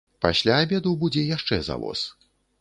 [0.25, 2.07] Пасля абеду будзе яшчэ завоз.